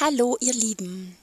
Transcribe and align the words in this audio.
Hallo 0.00 0.36
ihr 0.38 0.54
Lieben, 0.54 1.18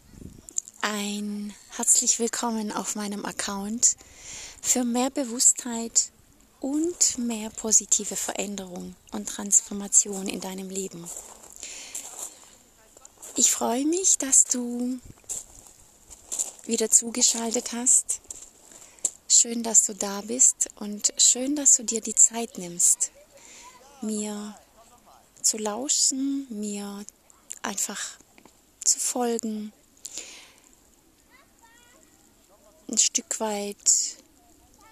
ein 0.82 1.54
herzlich 1.78 2.20
willkommen 2.20 2.74
auf 2.74 2.96
meinem 2.96 3.24
Account 3.24 3.96
für 4.62 4.84
mehr 4.84 5.10
Bewusstheit 5.10 6.12
und 6.60 7.18
mehr 7.18 7.52
positive 7.52 8.18
Veränderung 8.18 8.98
und 9.14 9.30
Transformation 9.30 10.28
in 10.28 10.42
deinem 10.42 10.70
Leben. 10.70 11.10
Ich 13.38 13.50
freue 13.50 13.86
mich, 13.86 14.18
dass 14.18 14.44
du 14.44 15.00
wieder 16.66 16.92
zugeschaltet 16.92 17.72
hast. 17.72 18.20
Schön, 19.30 19.64
dass 19.64 19.86
du 19.86 19.96
da 19.96 20.20
bist 20.20 20.68
und 20.76 21.14
schön, 21.16 21.56
dass 21.56 21.78
du 21.78 21.84
dir 21.84 22.02
die 22.02 22.16
Zeit 22.16 22.58
nimmst, 22.58 23.12
mir 24.02 24.60
zu 25.42 25.58
lauschen, 25.58 26.46
mir 26.50 27.06
einfach 27.62 28.02
zu 28.18 28.25
folgen, 29.16 29.72
ein 32.90 32.98
Stück 32.98 33.40
weit 33.40 34.18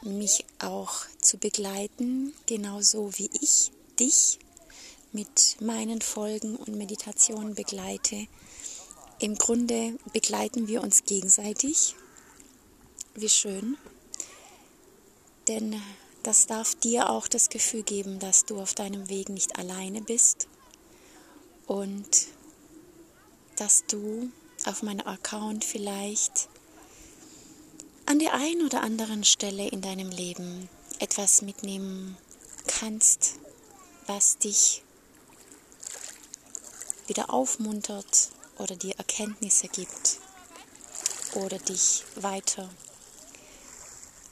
mich 0.02 0.46
auch 0.60 0.94
zu 1.20 1.38
begleiten, 1.38 2.34
genauso 2.46 3.12
wie 3.18 3.30
ich 3.42 3.74
dich 4.00 4.40
mit 5.12 5.58
meinen 5.60 6.00
Folgen 6.00 6.56
und 6.56 6.78
Meditationen 6.78 7.54
begleite. 7.54 8.28
Im 9.20 9.36
Grunde 9.36 10.00
begleiten 10.14 10.70
wir 10.70 10.82
uns 10.84 11.04
gegenseitig. 11.04 11.94
Wie 13.16 13.28
schön. 13.28 13.78
Denn 15.50 15.82
das 16.24 16.48
darf 16.48 16.76
dir 16.76 17.10
auch 17.10 17.28
das 17.28 17.50
Gefühl 17.50 17.84
geben, 17.84 18.20
dass 18.20 18.46
du 18.46 18.62
auf 18.62 18.74
deinem 18.74 19.10
Weg 19.10 19.28
nicht 19.28 19.60
alleine 19.60 20.02
bist 20.02 20.48
und 21.68 22.08
dass 23.58 23.86
du 23.86 24.32
auf 24.66 24.84
meinem 24.84 25.06
Account 25.06 25.64
vielleicht 25.66 26.50
an 28.06 28.20
der 28.20 28.34
einen 28.34 28.66
oder 28.66 28.82
anderen 28.82 29.24
Stelle 29.24 29.68
in 29.68 29.82
deinem 29.82 30.10
Leben 30.10 30.70
etwas 31.00 31.42
mitnehmen 31.42 32.18
kannst, 32.68 33.36
was 34.08 34.38
dich 34.38 34.84
wieder 37.08 37.30
aufmuntert 37.30 38.30
oder 38.58 38.76
dir 38.76 38.96
Erkenntnisse 38.98 39.68
gibt 39.68 40.20
oder 41.34 41.58
dich 41.60 42.04
weiter 42.16 42.70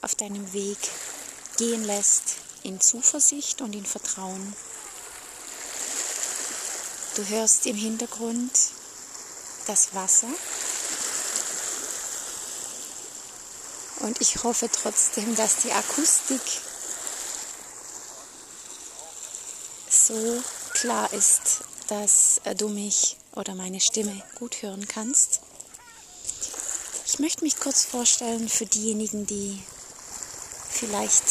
auf 0.00 0.14
deinem 0.14 0.52
Weg 0.52 0.78
gehen 1.58 1.84
lässt 1.84 2.36
in 2.62 2.80
Zuversicht 2.80 3.60
und 3.60 3.74
in 3.74 3.84
Vertrauen. 3.84 4.54
Du 7.16 7.26
hörst 7.26 7.66
im 7.66 7.76
Hintergrund 7.76 8.50
das 9.66 9.94
Wasser. 9.94 10.28
Und 14.00 14.20
ich 14.20 14.42
hoffe 14.42 14.68
trotzdem, 14.70 15.36
dass 15.36 15.58
die 15.58 15.72
Akustik 15.72 16.40
so 19.88 20.42
klar 20.74 21.12
ist, 21.12 21.60
dass 21.88 22.40
du 22.56 22.68
mich 22.68 23.16
oder 23.36 23.54
meine 23.54 23.80
Stimme 23.80 24.22
gut 24.38 24.62
hören 24.62 24.88
kannst. 24.88 25.40
Ich 27.06 27.18
möchte 27.18 27.44
mich 27.44 27.60
kurz 27.60 27.84
vorstellen 27.84 28.48
für 28.48 28.66
diejenigen, 28.66 29.26
die 29.26 29.62
vielleicht 30.70 31.24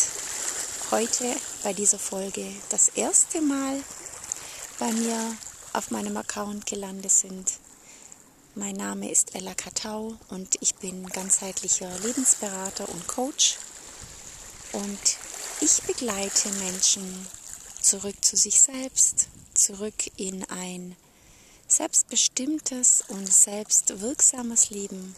heute 0.92 1.36
bei 1.64 1.74
dieser 1.74 2.00
Folge 2.00 2.46
das 2.70 2.90
erste 2.90 3.42
Mal 3.42 3.84
bei 4.80 4.92
mir 4.92 5.18
auf 5.74 5.92
meinem 5.92 6.18
Account 6.18 6.66
gelandet 6.66 7.12
sind. 7.12 7.54
Mein 8.53 8.75
Name 8.75 9.09
ist 9.09 9.33
Ella 9.33 9.53
Katau 9.53 10.17
und 10.27 10.57
ich 10.59 10.75
bin 10.75 11.07
ganzheitlicher 11.07 11.89
Lebensberater 11.99 12.89
und 12.89 13.07
Coach. 13.07 13.55
Und 14.73 15.00
ich 15.62 15.81
begleite 15.84 16.50
Menschen 16.59 17.28
zurück 17.81 18.16
zu 18.19 18.35
sich 18.35 18.59
selbst, 18.59 19.29
zurück 19.53 19.94
in 20.17 20.44
ein 20.50 20.97
selbstbestimmtes 21.69 23.06
und 23.07 23.31
selbstwirksames 23.31 24.69
Leben, 24.69 25.16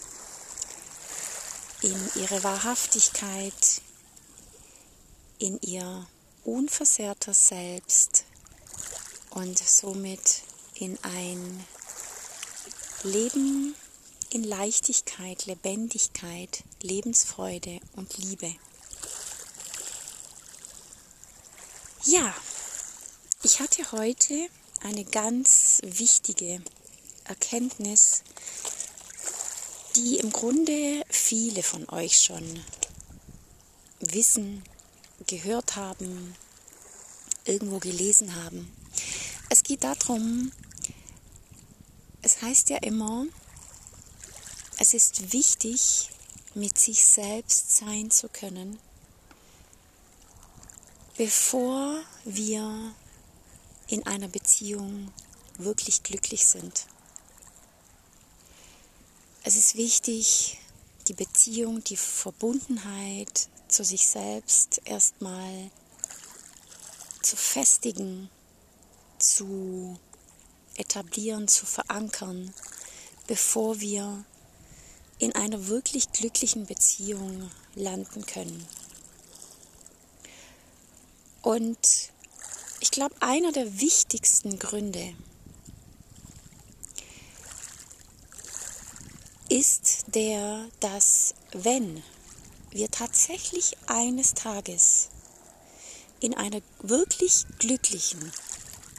in 1.81 2.09
ihre 2.21 2.43
Wahrhaftigkeit, 2.43 3.81
in 5.39 5.59
ihr 5.61 6.05
unversehrtes 6.43 7.47
Selbst 7.47 8.25
und 9.31 9.57
somit 9.57 10.43
in 10.75 10.99
ein 11.01 11.65
Leben 13.03 13.75
in 14.29 14.45
Leichtigkeit, 14.45 15.45
Lebendigkeit, 15.45 16.63
Lebensfreude 16.81 17.81
und 17.97 18.17
Liebe. 18.17 18.55
Ja, 22.05 22.33
ich 23.43 23.59
hatte 23.59 23.91
heute 23.91 24.47
eine 24.83 25.03
ganz 25.03 25.81
wichtige 25.83 26.61
Erkenntnis, 27.25 28.23
die 29.97 30.19
im 30.19 30.31
Grunde 30.31 31.03
viele 31.09 31.61
von 31.61 31.89
euch 31.89 32.21
schon 32.21 32.63
wissen, 33.99 34.63
gehört 35.27 35.75
haben, 35.75 36.35
irgendwo 37.43 37.79
gelesen 37.79 38.33
haben. 38.35 38.73
Es 39.49 39.63
geht 39.63 39.83
darum, 39.83 40.53
es 42.23 42.41
heißt 42.41 42.69
ja 42.69 42.77
immer, 42.77 43.25
es 44.79 44.93
ist 44.93 45.33
wichtig, 45.33 46.09
mit 46.55 46.79
sich 46.79 47.05
selbst 47.05 47.75
sein 47.75 48.09
zu 48.11 48.29
können, 48.29 48.79
bevor 51.17 52.01
wir 52.23 52.93
in 53.87 54.07
einer 54.07 54.29
Beziehung 54.29 55.11
wirklich 55.57 56.01
glücklich 56.01 56.45
sind. 56.45 56.85
Es 59.43 59.57
ist 59.57 59.75
wichtig, 59.75 60.57
die 61.09 61.13
Beziehung, 61.13 61.83
die 61.83 61.97
Verbundenheit 61.97 63.49
zu 63.67 63.83
sich 63.83 64.07
selbst 64.07 64.81
erstmal 64.85 65.69
zu 67.21 67.35
festigen, 67.35 68.29
zu 69.19 69.99
etablieren, 70.75 71.47
zu 71.47 71.65
verankern, 71.65 72.53
bevor 73.27 73.79
wir 73.79 74.25
in 75.19 75.33
einer 75.35 75.67
wirklich 75.67 76.11
glücklichen 76.11 76.65
Beziehung 76.65 77.49
landen 77.75 78.25
können. 78.25 78.65
Und 81.41 81.77
ich 82.79 82.91
glaube, 82.91 83.15
einer 83.21 83.51
der 83.51 83.79
wichtigsten 83.79 84.59
Gründe 84.59 85.13
ist 89.49 90.05
der, 90.07 90.67
dass 90.79 91.35
wenn 91.51 92.01
wir 92.71 92.89
tatsächlich 92.89 93.77
eines 93.85 94.33
Tages 94.33 95.09
in 96.21 96.33
einer 96.33 96.61
wirklich 96.81 97.45
glücklichen 97.59 98.31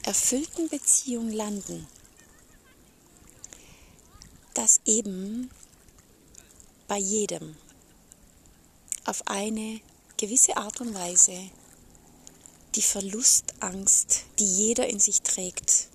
erfüllten 0.05 0.69
Beziehung 0.69 1.31
landen, 1.31 1.87
dass 4.53 4.79
eben 4.85 5.49
bei 6.87 6.99
jedem 6.99 7.55
auf 9.05 9.27
eine 9.27 9.81
gewisse 10.17 10.57
Art 10.57 10.79
und 10.79 10.93
Weise 10.93 11.49
die 12.75 12.83
Verlustangst, 12.83 14.25
die 14.37 14.45
jeder 14.45 14.87
in 14.87 14.99
sich 14.99 15.23
trägt, 15.23 15.87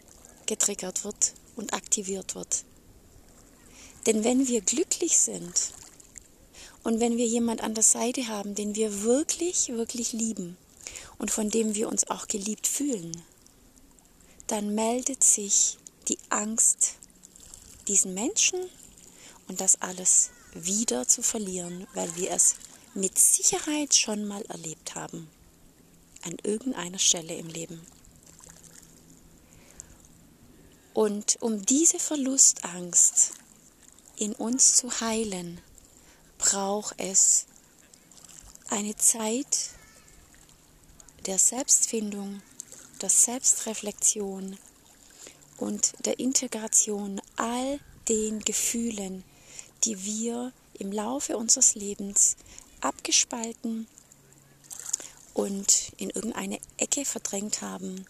getriggert 0.47 1.05
wird 1.05 1.35
und 1.55 1.73
aktiviert 1.73 2.35
wird. 2.35 2.65
Denn 4.07 4.25
wenn 4.25 4.49
wir 4.49 4.61
glücklich 4.61 5.19
sind 5.19 5.73
und 6.83 6.99
wenn 6.99 7.17
wir 7.17 7.27
jemand 7.27 7.63
an 7.63 7.75
der 7.75 7.85
Seite 7.85 8.27
haben, 8.27 8.57
den 8.57 8.75
wir 8.75 9.03
wirklich, 9.03 9.69
wirklich 9.69 10.13
lieben 10.13 10.57
und 11.19 11.31
von 11.31 11.49
dem 11.49 11.77
wir 11.77 11.89
uns 11.89 12.11
auch 12.11 12.27
geliebt 12.27 12.67
fühlen, 12.67 13.23
dann 14.51 14.75
meldet 14.75 15.23
sich 15.23 15.79
die 16.09 16.19
Angst, 16.29 16.95
diesen 17.87 18.15
Menschen 18.15 18.59
und 19.47 19.61
das 19.61 19.81
alles 19.81 20.31
wieder 20.55 21.07
zu 21.07 21.23
verlieren, 21.23 21.87
weil 21.95 22.15
wir 22.17 22.33
es 22.33 22.57
mit 22.95 23.17
Sicherheit 23.17 23.95
schon 23.95 24.27
mal 24.27 24.43
erlebt 24.47 24.97
haben. 24.97 25.31
An 26.23 26.37
irgendeiner 26.43 26.99
Stelle 26.99 27.37
im 27.37 27.47
Leben. 27.47 27.81
Und 30.95 31.41
um 31.41 31.65
diese 31.65 32.01
Verlustangst 32.01 33.35
in 34.17 34.35
uns 34.35 34.75
zu 34.75 35.01
heilen, 35.01 35.61
braucht 36.39 36.97
es 36.99 37.47
eine 38.69 38.97
Zeit 38.97 39.71
der 41.27 41.39
Selbstfindung, 41.39 42.43
der 43.03 43.11
Selbstreflexion 43.11 44.59
und 45.57 45.93
der 46.05 46.19
Integration 46.19 47.21
all 47.37 47.81
den 48.09 48.41
Gefühlen, 48.41 49.25
die 49.85 50.05
wir 50.05 50.53
im 50.75 50.93
Laufe 50.93 51.37
unseres 51.37 51.75
Lebens 51.75 52.37
abgespalten 52.81 53.87
und 55.35 55.93
in 55.97 56.11
irgendeine 56.11 56.59
Ecke 56.77 57.05
verdrängt 57.05 57.63
haben 57.63 58.07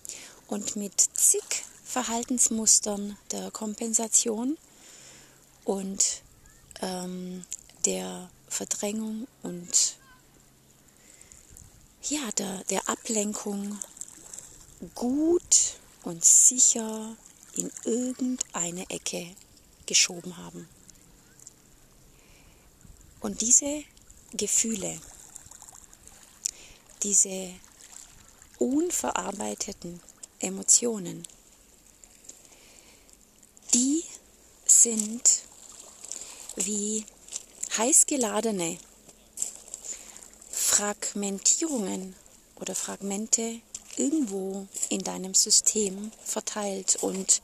und 0.46 0.76
mit 0.76 1.00
zig 1.00 1.43
Verhaltensmustern 1.84 3.19
der 3.32 3.50
Kompensation 3.50 4.56
und 5.64 6.22
ähm, 6.81 7.44
der 7.84 8.31
Verdrängung 8.48 9.26
und 9.43 9.96
ja, 12.08 12.31
der, 12.38 12.64
der 12.64 12.88
Ablenkung 12.88 13.78
gut 14.94 15.79
und 16.03 16.25
sicher 16.25 17.17
in 17.55 17.71
irgendeine 17.85 18.88
Ecke 18.91 19.35
geschoben 19.87 20.37
haben. 20.37 20.69
Und 23.21 23.41
diese 23.43 23.85
Gefühle, 24.32 24.99
diese 27.03 27.53
unverarbeiteten 28.59 30.00
Emotionen, 30.38 31.27
die 33.75 34.05
sind 34.65 35.43
wie 36.56 37.05
heiß 37.77 38.06
geladene 38.06 38.79
Fragmentierungen 40.50 42.17
oder 42.56 42.75
Fragmente 42.75 43.61
irgendwo 44.00 44.67
in 44.88 45.00
deinem 45.00 45.35
System 45.35 46.11
verteilt 46.25 46.97
und 47.02 47.43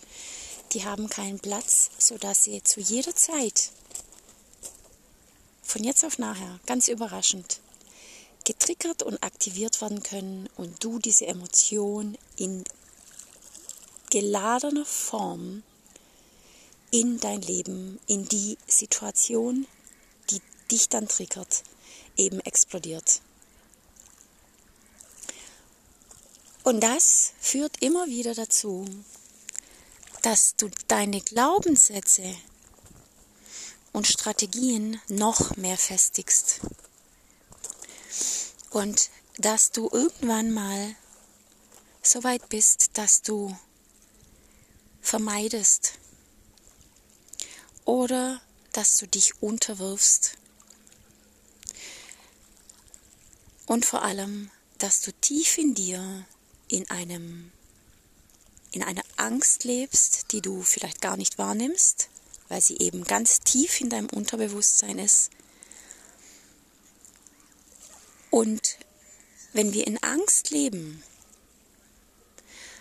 die 0.73 0.85
haben 0.85 1.09
keinen 1.09 1.39
Platz, 1.39 1.91
sodass 1.99 2.45
sie 2.45 2.63
zu 2.63 2.81
jeder 2.81 3.15
Zeit, 3.15 3.71
von 5.63 5.85
jetzt 5.85 6.05
auf 6.05 6.19
nachher, 6.19 6.59
ganz 6.67 6.89
überraschend, 6.89 7.61
getriggert 8.45 9.03
und 9.03 9.23
aktiviert 9.23 9.81
werden 9.81 10.03
können 10.03 10.49
und 10.57 10.83
du 10.83 10.99
diese 10.99 11.27
Emotion 11.27 12.17
in 12.37 12.65
geladener 14.11 14.87
Form 14.87 15.63
in 16.91 17.19
dein 17.21 17.43
Leben, 17.43 17.99
in 18.07 18.27
die 18.29 18.57
Situation, 18.67 19.67
die 20.31 20.41
dich 20.71 20.89
dann 20.89 21.09
triggert, 21.09 21.65
eben 22.17 22.41
explodiert. 22.41 23.21
Und 26.67 26.81
das 26.81 27.33
führt 27.39 27.81
immer 27.81 28.09
wieder 28.09 28.35
dazu, 28.35 28.87
dass 30.23 30.57
du 30.57 30.69
deine 30.89 31.21
Glaubenssätze 31.21 32.37
und 33.93 34.09
Strategien 34.09 35.01
noch 35.07 35.57
mehr 35.57 35.77
festigst. 35.77 36.59
Und 38.71 39.11
dass 39.39 39.71
du 39.71 39.89
irgendwann 39.93 40.51
mal 40.51 40.97
so 42.03 42.25
weit 42.25 42.49
bist, 42.49 42.91
dass 42.95 43.23
du 43.23 43.57
vermeidest 45.01 45.93
oder 47.85 48.43
dass 48.73 48.97
du 48.97 49.07
dich 49.07 49.41
unterwirfst. 49.41 50.37
Und 53.67 53.87
vor 53.87 54.03
allem, 54.03 54.51
dass 54.79 55.01
du 55.03 55.13
tief 55.13 55.59
in 55.59 55.73
dir 55.73 56.27
in 56.69 56.89
einem 56.91 57.53
in 58.73 58.83
einer 58.83 59.05
Angst 59.17 59.65
lebst, 59.65 60.33
die 60.33 60.43
du 60.43 60.63
vielleicht 60.63 61.01
gar 61.01 61.17
nicht 61.17 61.39
wahrnimmst, 61.39 62.09
weil 62.49 62.61
sie 62.61 62.77
eben 62.79 63.05
ganz 63.05 63.41
tief 63.41 63.81
in 63.81 63.89
deinem 63.89 64.09
Unterbewusstsein 64.11 64.99
ist. 64.99 65.31
Und 68.31 68.77
wenn 69.55 69.73
wir 69.73 69.87
in 69.87 70.03
Angst 70.03 70.51
leben, 70.51 71.03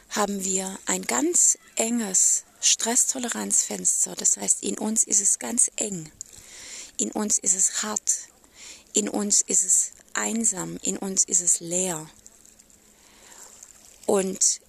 haben 0.09 0.43
wir 0.43 0.77
ein 0.85 1.03
ganz 1.03 1.57
enges 1.75 2.43
Stresstoleranzfenster. 2.61 4.15
Das 4.15 4.37
heißt, 4.37 4.63
in 4.63 4.77
uns 4.77 5.03
ist 5.03 5.21
es 5.21 5.39
ganz 5.39 5.71
eng. 5.77 6.11
In 6.97 7.11
uns 7.11 7.37
ist 7.37 7.55
es 7.55 7.83
hart. 7.83 8.27
In 8.93 9.07
uns 9.07 9.41
ist 9.41 9.63
es 9.63 9.91
einsam. 10.13 10.77
In 10.81 10.97
uns 10.97 11.23
ist 11.23 11.41
es 11.41 11.59
leer. 11.59 12.09
Und 14.05 14.61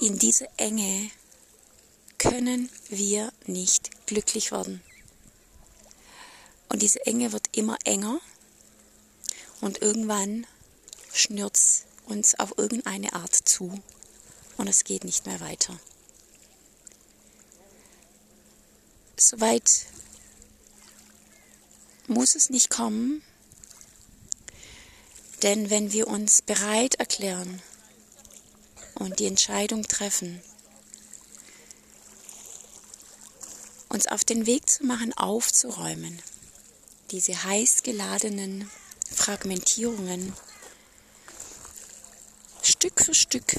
in 0.00 0.18
dieser 0.18 0.48
Enge 0.56 1.10
können 2.18 2.70
wir 2.88 3.32
nicht 3.46 4.06
glücklich 4.06 4.50
werden. 4.50 4.82
Und 6.68 6.82
diese 6.82 7.04
Enge 7.06 7.32
wird 7.32 7.56
immer 7.56 7.78
enger 7.84 8.20
und 9.60 9.82
irgendwann 9.82 10.46
schnürt 11.12 11.56
es 11.56 11.84
uns 12.06 12.38
auf 12.38 12.58
irgendeine 12.58 13.12
Art 13.12 13.34
zu 13.34 13.80
und 14.56 14.68
es 14.68 14.84
geht 14.84 15.04
nicht 15.04 15.26
mehr 15.26 15.40
weiter. 15.40 15.78
Soweit 19.16 19.86
muss 22.06 22.34
es 22.34 22.50
nicht 22.50 22.70
kommen, 22.70 23.22
denn 25.42 25.70
wenn 25.70 25.92
wir 25.92 26.08
uns 26.08 26.42
bereit 26.42 26.96
erklären, 26.96 27.62
und 29.04 29.18
die 29.18 29.26
Entscheidung 29.26 29.82
treffen, 29.82 30.40
uns 33.90 34.06
auf 34.06 34.24
den 34.24 34.46
Weg 34.46 34.68
zu 34.68 34.84
machen, 34.84 35.12
aufzuräumen, 35.12 36.22
diese 37.10 37.44
heiß 37.44 37.82
geladenen 37.82 38.70
Fragmentierungen 39.14 40.32
Stück 42.62 42.98
für 42.98 43.14
Stück 43.14 43.56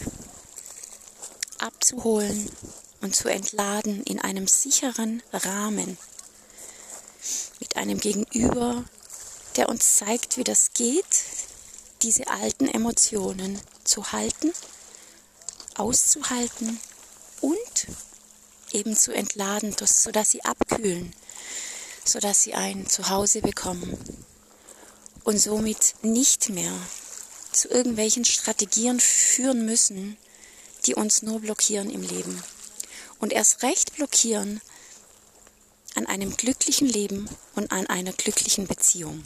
abzuholen 1.59 2.50
und 3.01 3.15
zu 3.15 3.30
entladen 3.30 4.03
in 4.03 4.19
einem 4.19 4.47
sicheren 4.47 5.21
Rahmen 5.31 5.97
mit 7.59 7.77
einem 7.77 8.00
Gegenüber, 8.00 8.83
der 9.57 9.69
uns 9.69 9.97
zeigt, 9.97 10.38
wie 10.38 10.44
das 10.44 10.74
geht, 10.74 11.06
diese 12.01 12.27
alten 12.27 12.68
Emotionen 12.68 13.62
zu 13.83 14.12
halten 14.12 14.51
auszuhalten 15.75 16.80
und 17.42 17.88
eben 18.72 18.95
zu 18.95 19.13
entladen, 19.13 19.75
sodass 19.86 20.31
sie 20.31 20.44
abkühlen, 20.44 21.14
sodass 22.04 22.44
sie 22.44 22.54
ein 22.54 22.88
Zuhause 22.88 23.42
bekommen 23.42 23.97
und 25.23 25.40
somit 25.40 25.95
nicht 26.02 26.49
mehr 26.49 26.73
zu 27.52 27.69
irgendwelchen 27.69 28.26
Strategien 28.26 28.99
führen 28.99 29.66
müssen, 29.66 30.18
die 30.85 30.95
uns 30.95 31.21
nur 31.21 31.40
blockieren 31.40 31.90
im 31.90 32.02
Leben. 32.02 32.44
Und 33.19 33.33
erst 33.33 33.64
recht 33.64 33.95
blockieren 33.95 34.61
an 35.95 36.06
einem 36.06 36.35
glücklichen 36.35 36.88
Leben 36.88 37.30
und 37.56 37.71
an 37.71 37.88
einer 37.88 38.11
glücklichen 38.11 38.68
Beziehung. 38.68 39.23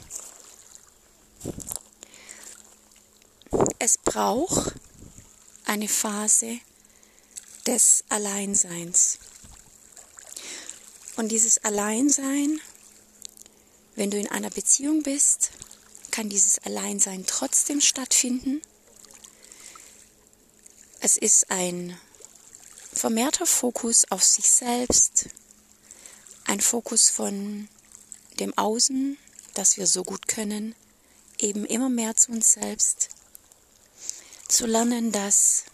Es 3.78 3.98
braucht 3.98 4.74
eine 5.70 5.86
Phase 5.86 6.58
des 7.64 8.02
Alleinseins. 8.08 9.20
Und 11.14 11.28
dieses 11.28 11.58
Alleinsein, 11.62 12.60
wenn 13.94 14.10
du 14.10 14.18
in 14.18 14.26
einer 14.26 14.50
Beziehung 14.50 15.04
bist, 15.04 15.52
kann 16.10 16.28
dieses 16.28 16.58
Alleinsein 16.58 17.24
trotzdem 17.24 17.80
stattfinden. 17.80 18.60
Es 20.98 21.16
ist 21.16 21.52
ein 21.52 21.96
vermehrter 22.92 23.46
Fokus 23.46 24.10
auf 24.10 24.24
sich 24.24 24.50
selbst, 24.50 25.28
ein 26.46 26.60
Fokus 26.60 27.10
von 27.10 27.68
dem 28.40 28.58
Außen, 28.58 29.16
das 29.54 29.76
wir 29.76 29.86
so 29.86 30.02
gut 30.02 30.26
können, 30.26 30.74
eben 31.38 31.64
immer 31.64 31.88
mehr 31.88 32.16
zu 32.16 32.32
uns 32.32 32.54
selbst 32.54 33.10
zu 34.50 34.66
lernen, 34.66 35.12
dass 35.12 35.64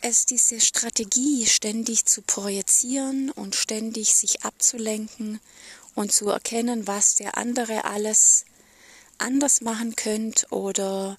es 0.00 0.26
diese 0.26 0.60
Strategie 0.60 1.46
ständig 1.46 2.04
zu 2.06 2.22
projizieren 2.22 3.30
und 3.30 3.54
ständig 3.54 4.14
sich 4.14 4.44
abzulenken 4.44 5.40
und 5.94 6.12
zu 6.12 6.28
erkennen, 6.28 6.86
was 6.86 7.14
der 7.14 7.38
andere 7.38 7.84
alles 7.84 8.44
anders 9.18 9.60
machen 9.60 9.94
könnte 9.94 10.46
oder 10.50 11.16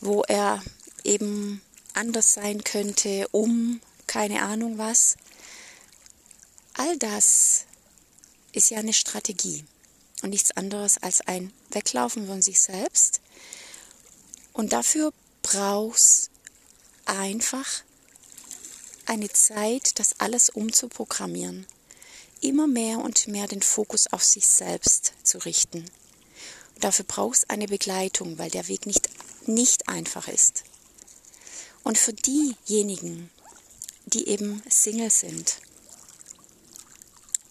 wo 0.00 0.22
er 0.22 0.62
eben 1.04 1.62
anders 1.94 2.32
sein 2.34 2.64
könnte, 2.64 3.28
um 3.30 3.80
keine 4.08 4.42
Ahnung 4.42 4.78
was. 4.78 5.16
All 6.74 6.98
das 6.98 7.66
ist 8.52 8.70
ja 8.70 8.78
eine 8.78 8.92
Strategie 8.92 9.64
und 10.22 10.30
nichts 10.30 10.50
anderes 10.56 10.98
als 10.98 11.20
ein 11.20 11.52
Weglaufen 11.70 12.26
von 12.26 12.42
sich 12.42 12.60
selbst 12.60 13.21
und 14.52 14.72
dafür 14.72 15.12
brauchst 15.42 16.30
einfach 17.04 17.82
eine 19.06 19.28
Zeit, 19.30 19.98
das 19.98 20.20
alles 20.20 20.50
umzuprogrammieren, 20.50 21.66
immer 22.40 22.66
mehr 22.66 22.98
und 22.98 23.28
mehr 23.28 23.46
den 23.46 23.62
Fokus 23.62 24.12
auf 24.12 24.22
sich 24.22 24.46
selbst 24.46 25.14
zu 25.22 25.38
richten. 25.38 25.90
Und 26.74 26.84
dafür 26.84 27.04
brauchst 27.06 27.50
eine 27.50 27.66
Begleitung, 27.66 28.38
weil 28.38 28.50
der 28.50 28.68
Weg 28.68 28.86
nicht, 28.86 29.08
nicht 29.46 29.88
einfach 29.88 30.28
ist. 30.28 30.64
Und 31.82 31.98
für 31.98 32.12
diejenigen, 32.12 33.30
die 34.06 34.28
eben 34.28 34.62
Single 34.68 35.10
sind, 35.10 35.56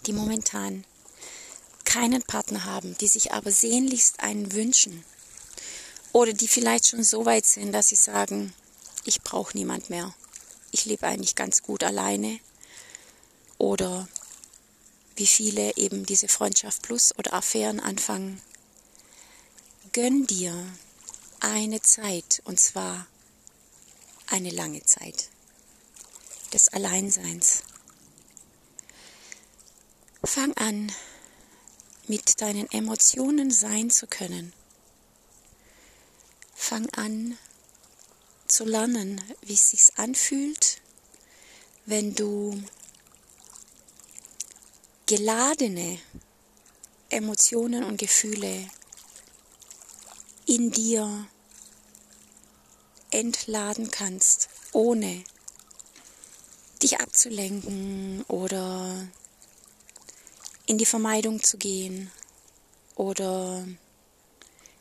die 0.05 0.13
momentan 0.13 0.85
keinen 1.85 2.23
Partner 2.23 2.65
haben, 2.65 2.97
die 2.99 3.07
sich 3.07 3.33
aber 3.33 3.51
sehnlichst 3.51 4.21
einen 4.21 4.53
wünschen, 4.53 5.03
oder 6.13 6.33
die 6.33 6.47
vielleicht 6.47 6.87
schon 6.87 7.03
so 7.03 7.25
weit 7.25 7.45
sind, 7.45 7.71
dass 7.71 7.89
sie 7.89 7.95
sagen, 7.95 8.53
ich 9.05 9.21
brauche 9.21 9.57
niemand 9.57 9.89
mehr. 9.89 10.13
Ich 10.71 10.85
lebe 10.85 11.07
eigentlich 11.07 11.35
ganz 11.35 11.61
gut 11.61 11.83
alleine. 11.83 12.39
Oder 13.57 14.07
wie 15.15 15.27
viele 15.27 15.75
eben 15.75 16.05
diese 16.05 16.27
Freundschaft 16.27 16.81
plus 16.81 17.17
oder 17.17 17.33
Affären 17.33 17.79
anfangen. 17.79 18.41
Gönn 19.93 20.25
dir 20.25 20.55
eine 21.39 21.81
Zeit, 21.81 22.41
und 22.45 22.59
zwar 22.59 23.07
eine 24.27 24.49
lange 24.49 24.83
Zeit 24.83 25.29
des 26.53 26.69
Alleinseins. 26.69 27.63
Fang 30.23 30.53
an, 30.53 30.91
mit 32.07 32.41
deinen 32.41 32.69
Emotionen 32.71 33.51
sein 33.51 33.89
zu 33.89 34.07
können. 34.07 34.53
Fang 36.71 36.89
an 36.95 37.37
zu 38.47 38.63
lernen, 38.63 39.21
wie 39.41 39.55
es 39.55 39.71
sich 39.71 39.91
anfühlt, 39.97 40.79
wenn 41.85 42.15
du 42.15 42.63
geladene 45.05 45.99
Emotionen 47.09 47.83
und 47.83 47.97
Gefühle 47.97 48.69
in 50.45 50.71
dir 50.71 51.27
entladen 53.09 53.91
kannst, 53.91 54.47
ohne 54.71 55.25
dich 56.81 57.01
abzulenken 57.01 58.23
oder 58.29 59.09
in 60.67 60.77
die 60.77 60.85
Vermeidung 60.85 61.43
zu 61.43 61.57
gehen 61.57 62.09
oder 62.95 63.67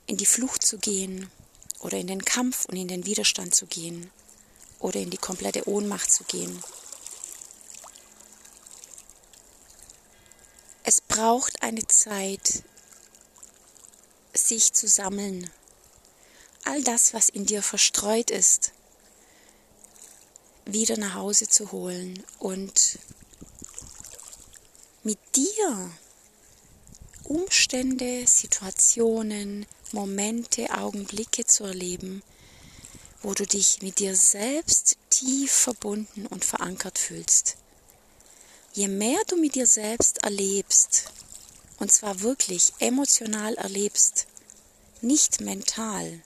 in 0.06 0.16
die 0.16 0.26
Flucht 0.26 0.64
zu 0.64 0.78
gehen 0.78 1.28
oder 1.80 1.98
in 1.98 2.06
den 2.06 2.24
Kampf 2.24 2.66
und 2.66 2.76
in 2.76 2.88
den 2.88 3.06
Widerstand 3.06 3.54
zu 3.54 3.66
gehen 3.66 4.10
oder 4.78 5.00
in 5.00 5.10
die 5.10 5.16
komplette 5.16 5.68
Ohnmacht 5.68 6.10
zu 6.10 6.24
gehen. 6.24 6.62
Es 10.84 11.00
braucht 11.00 11.62
eine 11.62 11.86
Zeit, 11.86 12.62
sich 14.32 14.72
zu 14.72 14.88
sammeln. 14.88 15.50
All 16.64 16.82
das, 16.82 17.14
was 17.14 17.28
in 17.28 17.46
dir 17.46 17.62
verstreut 17.62 18.30
ist, 18.30 18.72
wieder 20.64 20.96
nach 20.96 21.14
Hause 21.14 21.48
zu 21.48 21.72
holen 21.72 22.22
und 22.38 22.98
mit 25.02 25.18
dir 25.34 25.90
Umstände, 27.24 28.26
Situationen, 28.26 29.66
Momente, 29.92 30.70
Augenblicke 30.70 31.46
zu 31.46 31.64
erleben, 31.64 32.22
wo 33.22 33.34
du 33.34 33.46
dich 33.46 33.82
mit 33.82 33.98
dir 33.98 34.16
selbst 34.16 34.96
tief 35.10 35.52
verbunden 35.52 36.26
und 36.26 36.44
verankert 36.44 36.98
fühlst. 36.98 37.56
Je 38.72 38.88
mehr 38.88 39.18
du 39.26 39.36
mit 39.36 39.56
dir 39.56 39.66
selbst 39.66 40.22
erlebst, 40.22 41.10
und 41.78 41.90
zwar 41.90 42.20
wirklich 42.20 42.72
emotional 42.78 43.54
erlebst, 43.54 44.26
nicht 45.00 45.40
mental, 45.40 46.20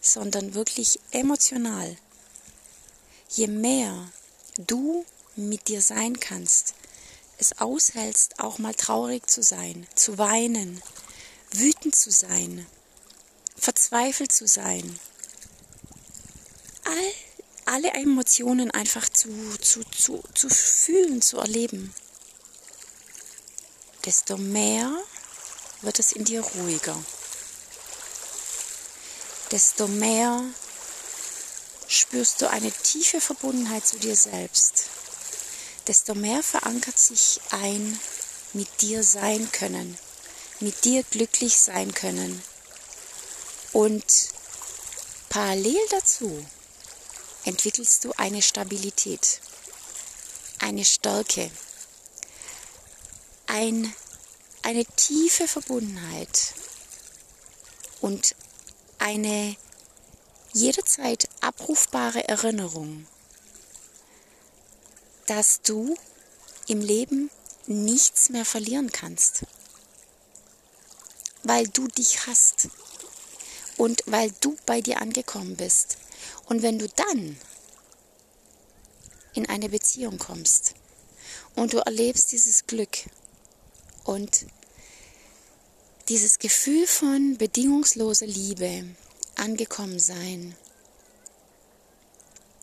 sondern 0.00 0.54
wirklich 0.54 1.00
emotional, 1.10 1.96
je 3.30 3.46
mehr 3.46 4.10
du 4.58 5.04
mit 5.36 5.68
dir 5.68 5.80
sein 5.80 6.20
kannst, 6.20 6.74
es 7.38 7.58
aushältst, 7.60 8.40
auch 8.40 8.58
mal 8.58 8.74
traurig 8.74 9.26
zu 9.30 9.42
sein, 9.42 9.86
zu 9.94 10.18
weinen, 10.18 10.82
wütend 11.52 11.94
zu 11.94 12.10
sein, 12.10 12.66
verzweifelt 13.60 14.32
zu 14.32 14.46
sein. 14.46 14.98
All, 16.84 17.12
alle 17.66 17.90
Emotionen 17.90 18.70
einfach 18.70 19.08
zu, 19.08 19.28
zu, 19.60 19.84
zu, 19.84 20.24
zu 20.34 20.48
fühlen, 20.48 21.22
zu 21.22 21.38
erleben. 21.38 21.94
Desto 24.06 24.38
mehr 24.38 24.90
wird 25.82 25.98
es 25.98 26.12
in 26.12 26.24
dir 26.24 26.40
ruhiger. 26.40 26.98
Desto 29.50 29.88
mehr 29.88 30.42
spürst 31.86 32.40
du 32.40 32.48
eine 32.48 32.70
tiefe 32.70 33.20
Verbundenheit 33.20 33.86
zu 33.86 33.98
dir 33.98 34.16
selbst. 34.16 34.86
Desto 35.86 36.14
mehr 36.14 36.42
verankert 36.42 36.98
sich 36.98 37.40
ein 37.50 37.98
mit 38.52 38.80
dir 38.80 39.02
sein 39.02 39.50
können, 39.52 39.98
mit 40.60 40.84
dir 40.84 41.02
glücklich 41.02 41.58
sein 41.58 41.92
können, 41.92 42.42
und 43.72 44.04
parallel 45.28 45.80
dazu 45.90 46.44
entwickelst 47.44 48.04
du 48.04 48.12
eine 48.16 48.42
Stabilität, 48.42 49.40
eine 50.58 50.84
Stärke, 50.84 51.50
ein, 53.46 53.94
eine 54.62 54.84
tiefe 54.84 55.48
Verbundenheit 55.48 56.54
und 58.00 58.34
eine 58.98 59.56
jederzeit 60.52 61.28
abrufbare 61.40 62.26
Erinnerung, 62.28 63.06
dass 65.26 65.62
du 65.62 65.96
im 66.66 66.80
Leben 66.80 67.30
nichts 67.66 68.30
mehr 68.30 68.44
verlieren 68.44 68.90
kannst, 68.90 69.44
weil 71.44 71.68
du 71.68 71.86
dich 71.88 72.26
hast, 72.26 72.68
und 73.80 74.02
weil 74.04 74.30
du 74.42 74.58
bei 74.66 74.82
dir 74.82 75.00
angekommen 75.00 75.56
bist. 75.56 75.96
Und 76.44 76.60
wenn 76.60 76.78
du 76.78 76.86
dann 76.86 77.38
in 79.32 79.48
eine 79.48 79.70
Beziehung 79.70 80.18
kommst 80.18 80.74
und 81.56 81.72
du 81.72 81.78
erlebst 81.78 82.30
dieses 82.30 82.66
Glück 82.66 82.98
und 84.04 84.44
dieses 86.10 86.38
Gefühl 86.38 86.86
von 86.86 87.38
bedingungsloser 87.38 88.26
Liebe, 88.26 88.84
angekommen 89.36 89.98
sein, 89.98 90.54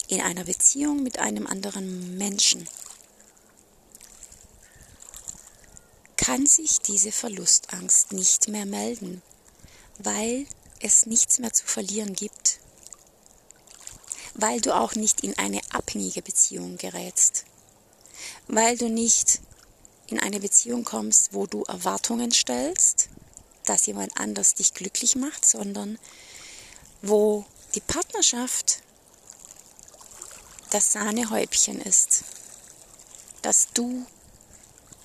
in 0.10 0.22
einer 0.22 0.44
Beziehung 0.44 1.02
mit 1.02 1.18
einem 1.18 1.48
anderen 1.48 2.16
Menschen, 2.20 2.70
kann 6.16 6.46
sich 6.46 6.78
diese 6.82 7.12
Verlustangst 7.12 8.12
nicht 8.12 8.50
mehr 8.50 8.68
melden, 8.68 9.24
weil 9.98 10.46
es 10.82 11.06
nichts 11.06 11.40
mehr 11.40 11.54
zu 11.54 11.66
verlieren 11.66 12.14
gibt, 12.14 12.60
weil 14.34 14.62
du 14.62 14.76
auch 14.76 14.96
nicht 14.96 15.22
in 15.22 15.38
eine 15.38 15.62
abhängige 15.72 16.22
Beziehung 16.22 16.78
gerätst, 16.78 17.46
weil 18.48 18.78
du 18.78 18.90
nicht 18.90 19.42
in 20.08 20.20
eine 20.20 20.40
Beziehung 20.40 20.84
kommst, 20.84 21.34
wo 21.34 21.48
du 21.48 21.64
Erwartungen 21.64 22.32
stellst, 22.32 23.10
dass 23.66 23.86
jemand 23.86 24.18
anders 24.18 24.54
dich 24.54 24.74
glücklich 24.74 25.16
macht, 25.16 25.46
sondern 25.46 26.00
wo 27.02 27.46
die 27.76 27.82
Partnerschaft 27.82 28.82
das 30.70 30.94
Sahnehäubchen 30.94 31.82
ist, 31.82 32.24
dass 33.42 33.68
du 33.74 34.06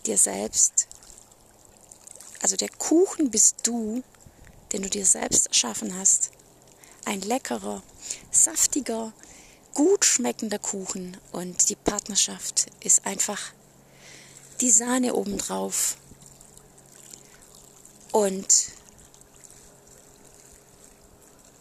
dir 0.06 0.18
selbst, 0.18 0.88
also 2.40 2.56
der 2.56 2.70
Kuchen 2.70 3.30
bist 3.30 3.58
du, 3.64 4.02
den 4.72 4.82
du 4.82 4.90
dir 4.90 5.06
selbst 5.06 5.48
erschaffen 5.48 5.96
hast. 5.96 6.30
Ein 7.04 7.20
leckerer, 7.20 7.82
saftiger, 8.30 9.12
gut 9.74 10.04
schmeckender 10.04 10.58
Kuchen 10.58 11.16
und 11.32 11.68
die 11.68 11.76
Partnerschaft 11.76 12.66
ist 12.80 13.06
einfach 13.06 13.52
die 14.60 14.70
Sahne 14.70 15.14
obendrauf. 15.14 15.96
Und 18.12 18.72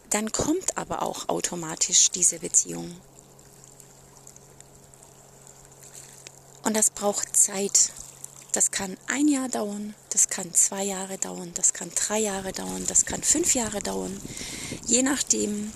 dann 0.10 0.32
kommt 0.32 0.77
aber 0.77 1.01
auch 1.01 1.30
automatisch 1.30 2.12
diese 2.12 2.39
Beziehung. 2.39 3.00
Und 6.63 6.75
das 6.75 6.89
braucht 6.89 7.36
Zeit. 7.36 7.91
Das 8.51 8.72
kann 8.72 8.98
ein 9.08 9.27
Jahr 9.27 9.48
dauern, 9.48 9.96
das 10.10 10.27
kann 10.27 10.53
zwei 10.53 10.84
Jahre 10.84 11.17
dauern, 11.17 11.51
das 11.53 11.74
kann 11.74 11.89
drei 11.96 12.20
Jahre 12.20 12.51
dauern, 12.51 12.86
das 12.88 13.05
kann 13.05 13.24
fünf 13.24 13.53
Jahre 13.55 13.79
dauern, 13.79 14.20
je 14.86 15.03
nachdem, 15.03 15.72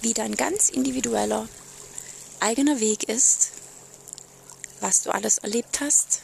wie 0.00 0.14
dein 0.14 0.34
ganz 0.34 0.70
individueller 0.70 1.48
eigener 2.40 2.80
Weg 2.80 3.04
ist 3.04 3.52
was 4.80 5.02
du 5.02 5.10
alles 5.10 5.38
erlebt 5.38 5.80
hast, 5.80 6.22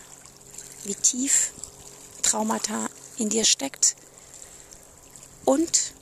wie 0.84 0.94
tief 0.94 1.52
Traumata 2.22 2.88
in 3.16 3.28
dir 3.28 3.44
steckt 3.44 3.96
und 5.44 5.92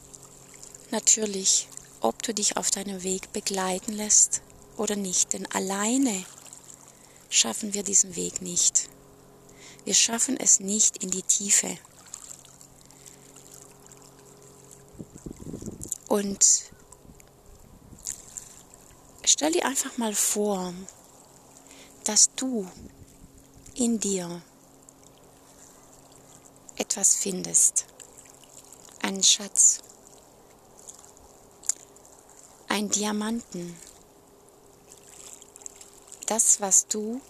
natürlich, 0.91 1.69
ob 2.01 2.23
du 2.23 2.35
dich 2.35 2.57
auf 2.57 2.71
deinem 2.71 3.03
Weg 3.03 3.33
begleiten 3.33 3.93
lässt 3.93 4.43
oder 4.77 4.97
nicht. 4.97 5.33
Denn 5.33 5.47
alleine 5.53 6.25
schaffen 7.31 7.75
wir 7.75 7.83
diesen 7.83 8.17
Weg 8.17 8.43
nicht. 8.43 8.82
Wir 9.85 9.95
schaffen 9.95 10.37
es 10.37 10.61
nicht 10.61 11.03
in 11.03 11.11
die 11.11 11.23
Tiefe. 11.23 11.77
Und 16.09 16.71
stell 19.25 19.53
dir 19.53 19.65
einfach 19.65 19.99
mal 19.99 20.15
vor, 20.15 20.75
dass 22.05 22.35
du 22.37 22.69
in 23.75 23.99
dir 23.99 24.43
etwas 26.77 27.17
findest, 27.17 27.87
einen 29.01 29.23
Schatz, 29.23 29.81
einen 32.69 32.91
Diamanten, 32.91 33.77
das, 36.27 36.61
was 36.61 36.87
du, 36.87 37.21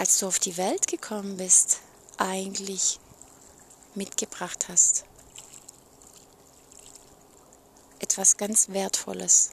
als 0.00 0.16
du 0.16 0.26
auf 0.26 0.38
die 0.38 0.56
Welt 0.56 0.86
gekommen 0.86 1.36
bist, 1.36 1.80
eigentlich 2.16 2.98
mitgebracht 3.94 4.70
hast. 4.70 5.04
Etwas 7.98 8.38
ganz 8.38 8.70
Wertvolles. 8.70 9.50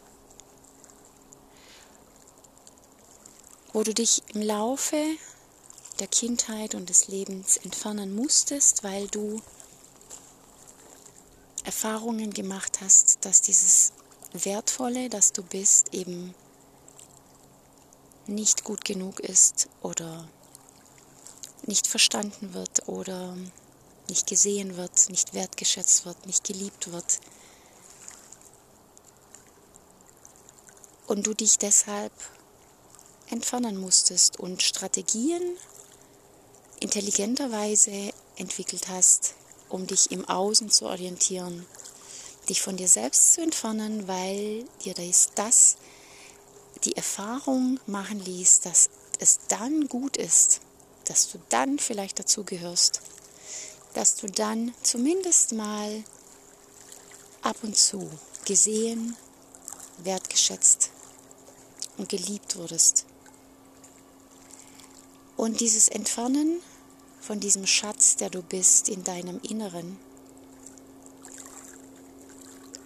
wo 3.73 3.83
du 3.83 3.93
dich 3.93 4.23
im 4.33 4.41
Laufe 4.41 5.17
der 5.99 6.07
Kindheit 6.07 6.73
und 6.73 6.89
des 6.89 7.09
Lebens 7.09 7.57
entfernen 7.57 8.15
musstest, 8.15 8.83
weil 8.83 9.07
du 9.09 9.41
Erfahrungen 11.65 12.33
gemacht 12.33 12.79
hast, 12.81 13.23
dass 13.25 13.41
dieses 13.41 13.91
Wertvolle, 14.31 15.09
das 15.09 15.33
du 15.33 15.43
bist, 15.43 15.93
eben 15.93 16.33
nicht 18.25 18.63
gut 18.63 18.83
genug 18.83 19.19
ist 19.19 19.69
oder 19.81 20.27
nicht 21.67 21.87
verstanden 21.87 22.53
wird 22.53 22.87
oder 22.87 23.35
nicht 24.09 24.27
gesehen 24.27 24.77
wird, 24.77 25.09
nicht 25.09 25.33
wertgeschätzt 25.33 26.05
wird, 26.05 26.25
nicht 26.25 26.43
geliebt 26.43 26.91
wird. 26.91 27.19
Und 31.07 31.27
du 31.27 31.33
dich 31.33 31.57
deshalb 31.57 32.13
entfernen 33.29 33.77
musstest 33.77 34.39
und 34.39 34.61
Strategien 34.61 35.41
intelligenterweise 36.79 38.13
entwickelt 38.37 38.87
hast, 38.87 39.35
um 39.69 39.87
dich 39.87 40.11
im 40.11 40.27
Außen 40.27 40.69
zu 40.69 40.85
orientieren, 40.85 41.65
dich 42.47 42.61
von 42.61 42.77
dir 42.77 42.87
selbst 42.87 43.33
zu 43.33 43.41
entfernen, 43.41 44.07
weil 44.07 44.65
dir 44.85 44.93
das, 44.93 45.29
das 45.35 45.77
die 46.83 46.95
Erfahrung 46.95 47.79
machen 47.87 48.19
ließ, 48.19 48.61
dass 48.61 48.89
es 49.19 49.39
dann 49.49 49.87
gut 49.87 50.15
ist, 50.15 50.61
dass 51.07 51.29
du 51.31 51.39
dann 51.49 51.79
vielleicht 51.79 52.19
dazugehörst, 52.19 53.01
dass 53.93 54.15
du 54.15 54.27
dann 54.27 54.73
zumindest 54.83 55.53
mal 55.53 56.03
ab 57.41 57.57
und 57.63 57.75
zu 57.75 58.09
gesehen, 58.45 59.15
wertgeschätzt 59.99 60.91
und 61.97 62.09
geliebt 62.09 62.57
wurdest. 62.57 63.05
Und 65.35 65.59
dieses 65.59 65.87
Entfernen 65.87 66.61
von 67.21 67.39
diesem 67.39 67.65
Schatz, 67.65 68.15
der 68.15 68.29
du 68.29 68.41
bist 68.41 68.89
in 68.89 69.03
deinem 69.03 69.39
Inneren, 69.41 69.97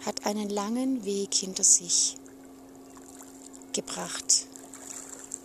hat 0.04 0.26
einen 0.26 0.48
langen 0.48 1.04
Weg 1.04 1.34
hinter 1.34 1.64
sich 1.64 2.16
gebracht. 3.72 4.46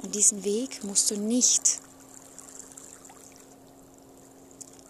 Und 0.02 0.16
diesen 0.16 0.44
Weg 0.44 0.84
musst 0.84 1.12
du 1.12 1.18
nicht 1.18 1.77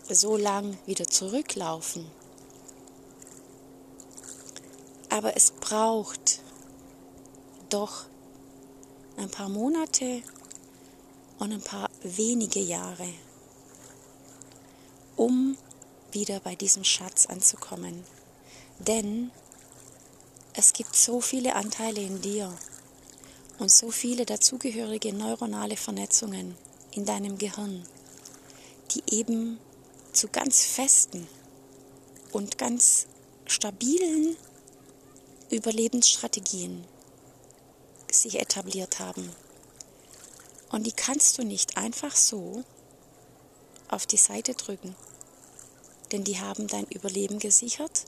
so 0.10 0.38
lang 0.38 0.78
wieder 0.86 1.08
zurücklaufen. 1.08 2.10
Aber 5.10 5.36
es 5.36 5.52
braucht 5.52 6.42
doch 7.70 8.06
ein 9.18 9.30
paar 9.30 9.50
Monate 9.50 10.22
und 11.40 11.52
ein 11.52 11.62
paar 11.62 11.90
wenige 12.02 12.60
Jahre, 12.60 13.08
um 15.16 15.58
wieder 16.12 16.40
bei 16.40 16.56
diesem 16.56 16.84
Schatz 16.84 17.26
anzukommen. 17.26 18.04
Denn 18.80 19.32
es 20.54 20.74
gibt 20.74 20.96
so 20.96 21.22
viele 21.22 21.56
Anteile 21.56 22.02
in 22.02 22.22
dir 22.22 22.54
und 23.60 23.72
so 23.72 23.92
viele 23.92 24.26
dazugehörige 24.26 25.14
neuronale 25.14 25.78
Vernetzungen 25.78 26.56
in 26.92 27.06
deinem 27.06 27.38
Gehirn, 27.38 27.84
die 28.92 29.04
eben 29.08 29.60
zu 30.18 30.28
ganz 30.30 30.66
festen 30.66 31.28
und 32.32 32.58
ganz 32.58 33.06
stabilen 33.46 34.36
Überlebensstrategien 35.52 36.84
sich 38.12 38.40
etabliert 38.40 39.00
haben. 39.00 39.32
Und 40.70 40.88
die 40.88 40.92
kannst 40.92 41.38
du 41.38 41.44
nicht 41.44 41.78
einfach 41.78 42.16
so 42.16 42.64
auf 43.90 44.08
die 44.08 44.18
Seite 44.18 44.56
drücken, 44.56 44.96
denn 46.12 46.24
die 46.24 46.40
haben 46.40 46.68
dein 46.68 46.86
Überleben 46.86 47.38
gesichert 47.38 48.06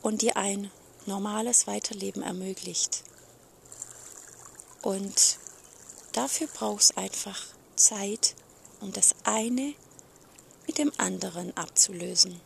und 0.00 0.22
dir 0.22 0.38
ein 0.38 0.70
normales 1.04 1.66
Weiterleben 1.66 2.22
ermöglicht. 2.22 3.04
Und 4.80 5.38
dafür 6.12 6.48
brauchst 6.48 6.96
einfach 6.96 7.38
Zeit, 7.76 8.34
um 8.80 8.92
das 8.92 9.14
eine 9.24 9.74
mit 10.66 10.78
dem 10.78 10.92
anderen 10.98 11.56
abzulösen 11.56 12.40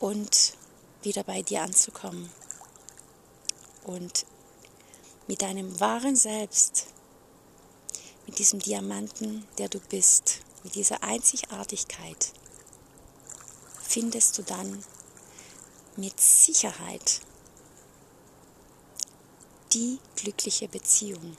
und 0.00 0.54
wieder 1.02 1.24
bei 1.24 1.42
dir 1.42 1.62
anzukommen. 1.62 2.30
Und 3.84 4.26
mit 5.26 5.42
deinem 5.42 5.78
wahren 5.80 6.16
Selbst, 6.16 6.86
mit 8.26 8.38
diesem 8.38 8.58
Diamanten, 8.58 9.46
der 9.58 9.68
du 9.68 9.78
bist, 9.80 10.40
mit 10.62 10.74
dieser 10.74 11.02
Einzigartigkeit, 11.02 12.32
findest 13.82 14.38
du 14.38 14.42
dann 14.42 14.82
mit 15.96 16.18
Sicherheit 16.18 17.20
die 19.72 19.98
glückliche 20.16 20.68
Beziehung, 20.68 21.36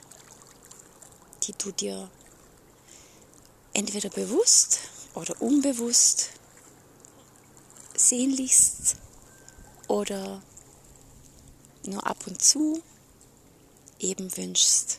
die 1.42 1.52
du 1.52 1.72
dir 1.72 2.10
entweder 3.72 4.10
bewusst 4.10 4.78
oder 5.16 5.40
unbewusst 5.40 6.30
sehnlichst 7.96 8.96
oder 9.88 10.42
nur 11.86 12.06
ab 12.06 12.26
und 12.26 12.40
zu 12.40 12.82
eben 13.98 14.36
wünschst. 14.36 14.98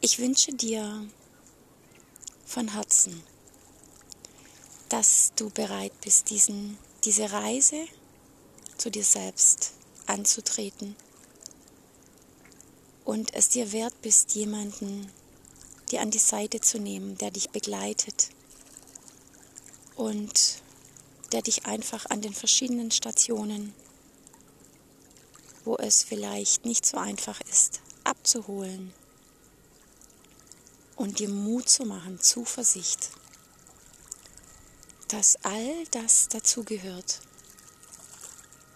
Ich 0.00 0.20
wünsche 0.20 0.52
dir 0.54 1.08
von 2.44 2.68
Herzen, 2.68 3.24
dass 4.88 5.32
du 5.34 5.50
bereit 5.50 6.00
bist, 6.02 6.30
diesen, 6.30 6.78
diese 7.02 7.32
Reise 7.32 7.86
zu 8.78 8.90
dir 8.90 9.02
selbst 9.02 9.72
anzutreten 10.06 10.94
und 13.04 13.34
es 13.34 13.48
dir 13.48 13.72
wert 13.72 14.00
bist, 14.02 14.36
jemanden 14.36 15.10
dir 15.90 16.00
an 16.00 16.10
die 16.10 16.18
Seite 16.18 16.60
zu 16.60 16.78
nehmen, 16.78 17.16
der 17.18 17.30
dich 17.30 17.50
begleitet 17.50 18.30
und 19.94 20.62
der 21.32 21.42
dich 21.42 21.66
einfach 21.66 22.06
an 22.06 22.20
den 22.20 22.34
verschiedenen 22.34 22.90
Stationen 22.90 23.74
wo 25.66 25.76
es 25.76 26.04
vielleicht 26.04 26.64
nicht 26.64 26.86
so 26.86 26.96
einfach 26.96 27.40
ist, 27.40 27.80
abzuholen 28.04 28.94
und 30.94 31.18
dir 31.18 31.28
Mut 31.28 31.68
zu 31.68 31.84
machen, 31.84 32.20
Zuversicht, 32.20 33.10
dass 35.08 35.36
all 35.42 35.84
das 35.90 36.28
dazugehört 36.28 37.20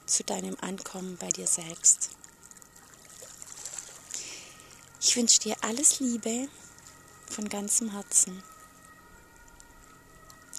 zu 0.04 0.24
deinem 0.24 0.56
Ankommen 0.60 1.16
bei 1.16 1.28
dir 1.28 1.46
selbst. 1.46 2.10
Ich 5.00 5.16
wünsche 5.16 5.38
dir 5.38 5.56
alles 5.62 6.00
Liebe 6.00 6.48
von 7.30 7.48
ganzem 7.48 7.92
Herzen. 7.92 8.42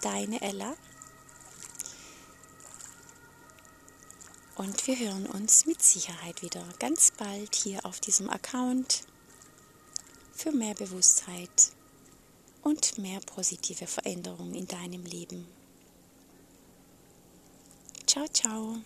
Deine 0.00 0.40
Ella. 0.40 0.74
Und 4.56 4.86
wir 4.86 4.98
hören 4.98 5.26
uns 5.26 5.66
mit 5.66 5.82
Sicherheit 5.82 6.42
wieder 6.42 6.64
ganz 6.78 7.10
bald 7.12 7.54
hier 7.54 7.84
auf 7.84 8.00
diesem 8.00 8.28
Account 8.30 9.04
für 10.34 10.52
mehr 10.52 10.74
Bewusstheit 10.74 11.72
und 12.62 12.98
mehr 12.98 13.20
positive 13.20 13.86
Veränderung 13.86 14.54
in 14.54 14.66
deinem 14.66 15.04
Leben. 15.04 15.46
Ciao, 18.06 18.26
ciao. 18.28 18.76